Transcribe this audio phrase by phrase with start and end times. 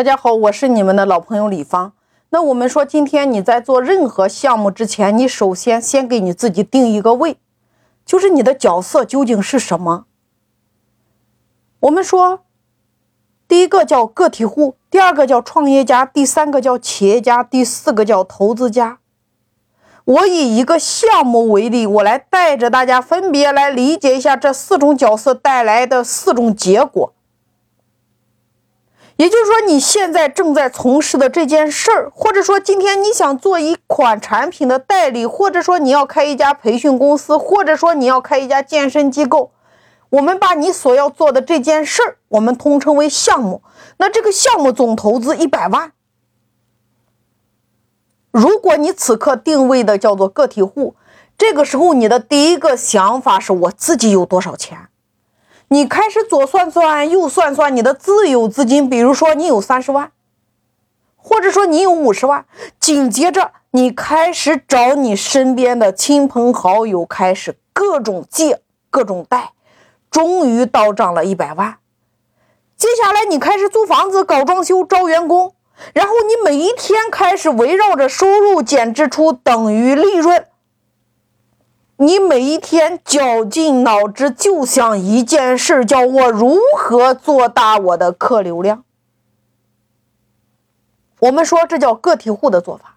[0.00, 1.92] 大家好，我是你们的老朋友李芳。
[2.30, 7.36] 那我们说，今天你在做任何项目之前，你首先先给你自己定一个位，
[8.06, 10.06] 就是你的角色究竟是什么？
[11.80, 12.44] 我们说，
[13.46, 19.00] 第一个叫个体户，第二个叫创业家，第三个叫企业家，第四个叫投资家。
[20.06, 27.12] 我以一个项目为例，我来带着大家分别来理解一下这四种角色带来的四种结果。
[29.20, 39.52] 也就是说，你现在正在从事的这件事儿，或者说今天你想做一款产品的代理，或者说你要开一家培训公司，或者说你要开一家健身机构，
[40.08, 43.62] 我们把你所要做的这件事儿，我们通称为项目。
[43.98, 45.92] 那这个项目总投资一百万。
[48.30, 50.96] 如果你此刻定位的叫做个体户，
[51.36, 54.88] 这个时候你的第一个想法是我自己有多少钱。
[55.72, 60.10] 你开始左算算右算算你的自有资金，比如说你有三十万，
[61.16, 62.44] 或者说你有五十万，
[62.80, 69.52] 紧接着你开始找你身边的亲朋好友，开始各种借各种贷，
[70.10, 71.76] 终于到账了一百万。
[72.76, 75.54] 接下来你开始租房子、搞装修、招员工，
[75.94, 80.46] 然后你每一天开始围绕着收入减支出等于利润。
[82.02, 88.84] 你每一天绞尽脑汁就想一件事，叫我如何做大我的客流量。
[91.18, 92.96] 我们说这叫个体户的做法。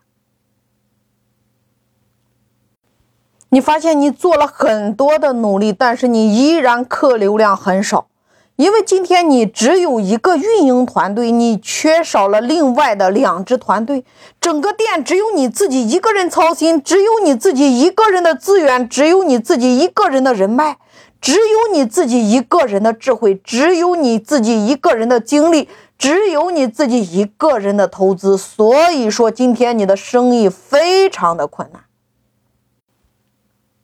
[3.50, 8.08] 你发现你做了很多的努力，但是你依然客流量很少。
[8.56, 14.06] 因为今天你只有一个运营团队，你缺少了另外的两支团队，
[14.40, 20.78] 整个店只有你自己一个人操心，只有你自己一个人的资源，只有你自己一个人的人脉，
[21.20, 28.38] 只有你自己一个人的智慧，只有你自己一个人的精力，只有你自己一个人的投资。
[28.38, 31.86] 所以说，今天你的生意非常的困难。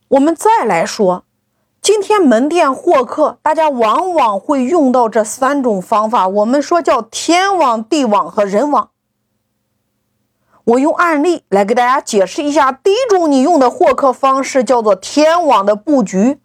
[0.06, 1.24] 我们再来说。
[1.92, 8.90] 今天门店获客，大家往往会用到这三种方法，我们说叫天网、地网和人网。
[10.62, 16.38] 我用案例来给大家解释一下，第一种你用的获客方式叫做天网的布局。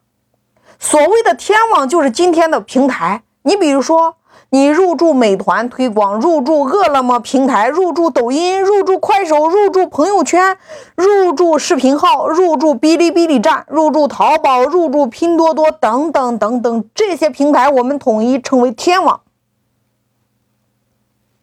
[0.79, 4.17] 所谓的天网就是今天的平台，你比如说。
[4.55, 10.57] 你入驻美团推广，入驻饿了么平台，入驻抖音，入驻快手，入驻朋友圈，
[10.95, 19.19] 入驻视频号，入驻哔哩哔哩站，入驻淘宝，入驻拼多多等等等等，这些平台我们统一称为天网。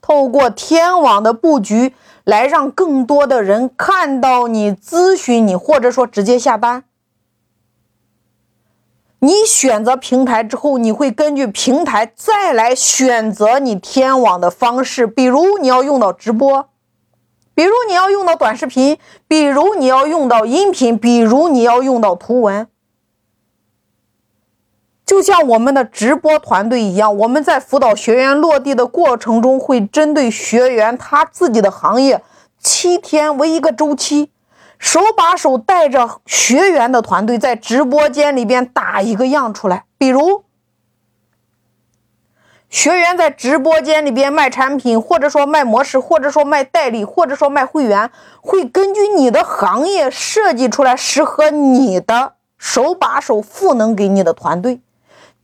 [0.00, 1.92] 透过天网的布局，
[2.24, 6.84] 来让更多的人看到你，咨询你，或者说直接下单。
[9.24, 15.06] 你选择平台之后，你会根据平台再来选择你天网的方式。
[15.06, 16.68] 比如你要用到直播，
[17.54, 22.66] 比如你要用到短视频，比如你要用到音频，比如你要用到图文。
[25.06, 32.20] 就像我们的直播团队一样，我们在辅导学员落地的过程中，会针对学员他自己的行业，
[32.58, 34.32] 七天为一个周期。
[34.82, 40.42] 手把手带着学员的团队在直播间里边打一个样出来，比如
[42.68, 48.10] 学员在直播间里边卖产品，或者说卖模式，或者说卖代理，或者说卖会员，
[48.40, 54.80] 会根据你的行业设计出来适合你的手把手赋能给你的团队，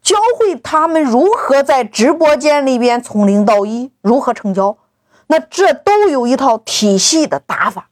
[0.03, 4.77] 教会他们如何在直播间里边从零到一，如何成交，
[5.29, 7.89] 那这都有一套体系的打法。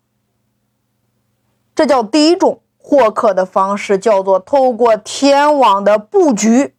[1.76, 6.74] 这叫第一种获客的方式，叫做透过天网的布局。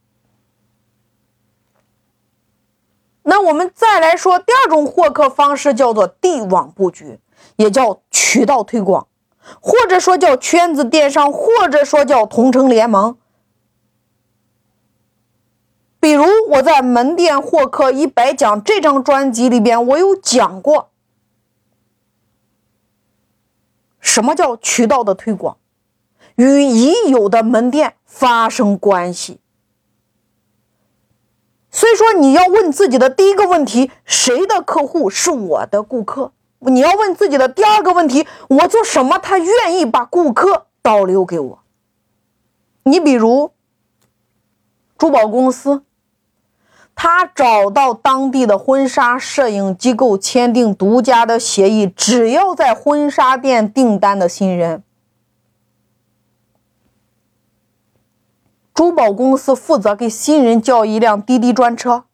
[3.22, 7.20] 那我们再来说第二种获客方式，叫做地网布局，
[7.58, 9.08] 也叫渠道推广，
[9.62, 13.18] 或者说叫圈子电商，或者说叫同城联盟。
[16.00, 20.90] 比如我在门店获客一百讲这张专辑里边，我有讲过。
[24.18, 25.58] 什么叫渠道的推广？
[26.38, 29.40] 与已有的门店发生关系。
[31.70, 36.32] 所以说，你要问自己的第一个问题：谁的客户是我的顾客？
[36.62, 41.60] 你要问自己的第二个问题：我做什么，他愿意把顾客导流给我？
[42.86, 43.52] 你比如
[44.98, 45.84] 珠宝公司。
[47.00, 54.82] 他找到当地的婚纱摄影机构签订独家的协议，只要在婚纱店订单的新人，
[58.74, 62.06] 珠宝公司负责给新人叫一辆滴滴专车。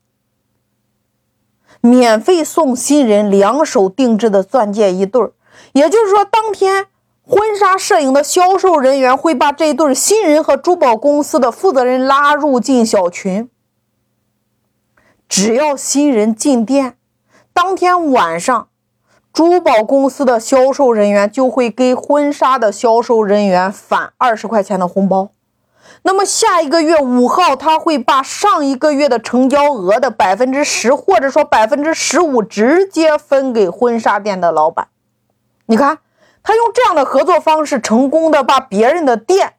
[1.80, 5.32] 免费送新人两手定制的钻戒一对。
[5.72, 6.88] 也就是说，当天
[7.26, 13.50] 婚纱摄影的销售人员会把这对新人和珠宝公司的负责人拉入进小群。
[15.36, 16.96] 只要新人进店，
[17.54, 18.68] 当天晚上，
[19.34, 25.30] 珠宝公司的销售人员就会给婚纱的销售人员返二十块钱的红包。
[26.04, 34.90] 那么下一个月五号，他会把上一个月的成交额的百分之十，或者说百分之十五，直接分给婚纱店的老板。
[35.66, 35.98] 你看，
[36.44, 39.54] 他用这样的合作方式，成功的把别人的店、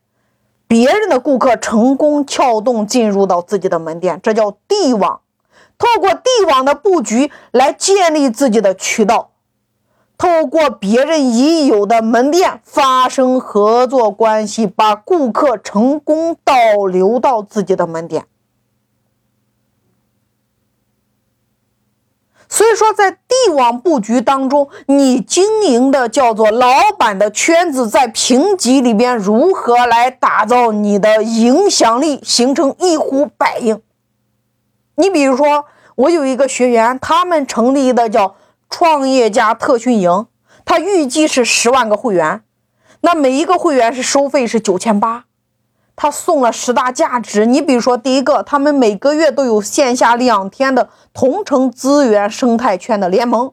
[0.69, 5.23] 别人的顾客成功撬动进入到自己的门店，这叫地网。
[5.85, 9.33] 透过地网的布局来建立自己的渠道。
[10.17, 18.25] 透过别人已有的门店发生合作关系，把顾客成功导流到自己的门店。
[22.49, 33.83] 所以说，在地网布局当中，你经营的叫做老板的圈子，在评级里边如何来打造你的影响力，形成一呼百应？
[34.97, 38.37] 你比如说，我有一个学员，他们成立的叫。
[38.71, 40.27] 创业家特训营，
[40.65, 42.43] 他预计是十万个会员，
[43.03, 45.27] 那每一个会员是收费是九千八，
[45.95, 47.47] 他送了十大价值。
[47.47, 53.51] 你比如说，第一个，他们每个月都有线下两天的同城资源生态圈的联盟；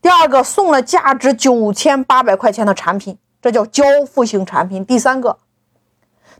[0.00, 5.38] 第二个，送了价值九千八百块钱的产品，这叫交付型产品；第三个，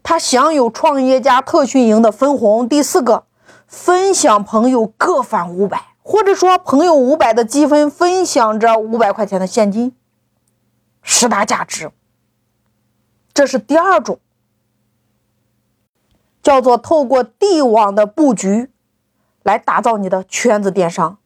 [0.05, 3.25] 他享有创业家特训营的分红；第四个，
[3.67, 5.95] 分享朋友各返五百。
[6.07, 9.97] 或者说，朋友五百的积分分享着五百块钱的现金，
[11.01, 11.91] 十大价值。
[13.33, 14.19] 这是第二种，
[16.43, 18.71] 叫做透过地网的布局
[19.43, 21.17] 来打造你的圈子电商。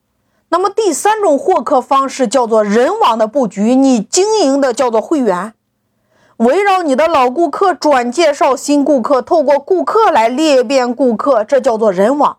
[0.50, 5.54] 那么第三种获客方式叫做人网的布局，你经营的叫做会员，
[6.38, 12.38] 围绕你的老顾客转介绍新顾客，透过顾客来裂变顾客，这叫做人网。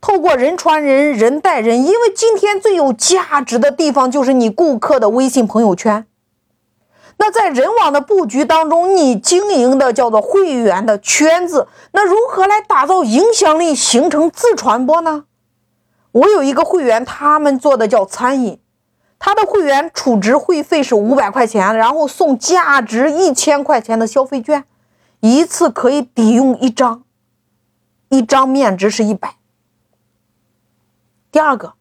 [0.00, 6.04] 透过人传人，人带人，因为今天最有价值的地方就是你顾客的微信朋友圈。
[7.18, 15.26] 那在人网的布局当中，你经营的叫做会员的圈子，那如何来打造影响力，形成自传播呢？
[16.10, 18.58] 我有一个会员，他们做的叫餐饮，
[19.18, 24.64] 他的会员储值会费是五百块钱，然后送价值一千块钱的消费券，
[25.20, 27.02] 一次可以抵用一张，
[28.08, 29.34] 一张面值是一百。
[31.32, 31.74] 第二个，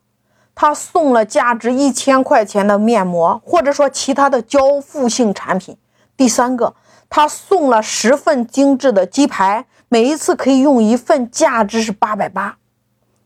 [0.55, 5.77] 他送了价值一千块钱的面膜，或者说其他的交付性产品。
[6.17, 6.75] 第三个，
[7.09, 12.57] 他送了十份精致的鸡排，每一次可以用一份，价值是八百八。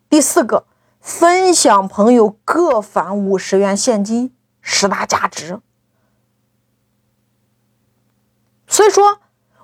[0.10, 0.66] 第四个，
[1.01, 5.59] 分享朋友各返五十元现金，十大价值。
[8.68, 9.19] 所以说。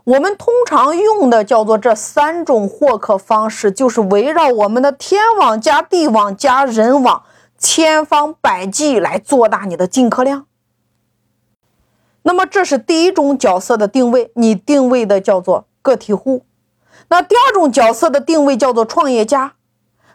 [0.08, 7.24] 我们通常用的叫做这三种获客方式，就是围绕我们的天网加地网加人网，
[7.58, 10.46] 千方百计来做大你的进客量。
[12.22, 16.46] 那么这是第一种角色的定位，你定位的叫做个体户。
[17.10, 19.56] 那第二种角色的定位叫做创业家，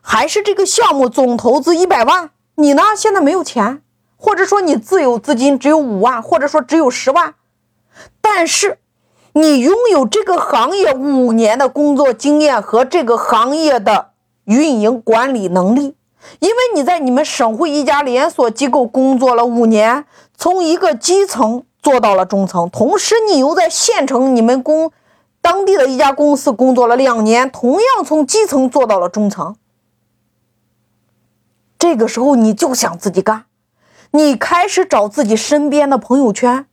[0.03, 3.81] 还是这个项目总投资一百万，你呢现在没有钱，
[4.19, 7.37] 或者说你自有资金只有五万，或者说只有十万，
[8.21, 8.79] 但是。
[9.35, 14.11] 你拥有这个行业五年的工作经验和这个行业的
[14.45, 15.97] 运营管理能力，
[16.41, 20.05] 因为你在你们省会一家连锁机构工作了五年，
[20.37, 24.93] 从一个基层做到了中层，同时你又在县城你们公
[25.41, 29.57] 当地的一家公司工作了两年，同样从基层做到了中层。
[31.83, 33.47] 这个时候你就想自己干，
[34.13, 36.65] 你开始找自己身边的朋友圈。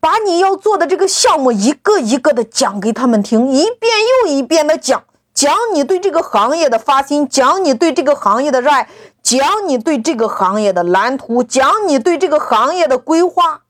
[0.00, 3.92] 把你要做的这个项目一个一个的讲给他们听，一遍
[4.24, 8.88] 又一遍的讲，讲你对这个行业的发心，讲你对这个行业的热爱，
[9.22, 9.38] 讲
[9.68, 13.60] 你对这个行业的蓝图，讲你对这个行业的规划，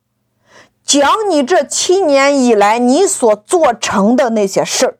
[0.82, 4.96] 讲你这七年以来你所做成的那些事儿，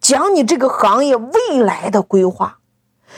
[0.00, 2.58] 讲你这个行业未来的规划。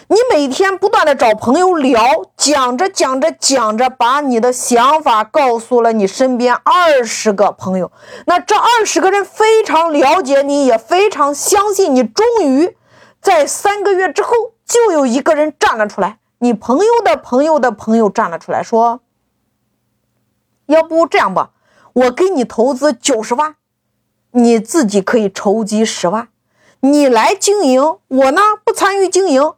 [0.08, 2.00] 你每天不断的找朋友聊，
[2.36, 7.90] 讲着讲着讲着，把你的想法告诉了你身边二十个朋友。
[8.26, 12.04] 那这二十个人非常了解你，也非常相信你。
[12.04, 12.76] 终于，
[13.20, 14.30] 在三个月之后，
[14.64, 19.00] 就有一个人站了出来，你朋友的朋友的朋友站了出来，说
[20.66, 21.50] ：“要不这样吧，
[21.92, 23.56] 我给你投资九十万，
[24.30, 26.28] 你自己可以筹集十万，
[26.80, 29.52] 你来经营，我呢不参与经营。”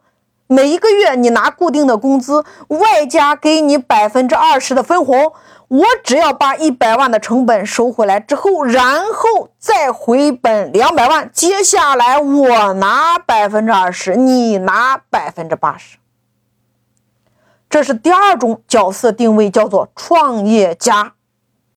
[0.51, 5.31] 每一个月你拿固定的工资，外加给你百分之二十的分红，
[5.67, 15.99] 我只要把一百万的成本收回来之后，然后再回本两百万，接下来我拿百分之二十，你拿百分之八十。
[17.69, 21.13] 这是第二种角色定位，叫做创业家。